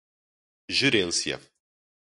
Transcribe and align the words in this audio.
gerência 0.71 1.39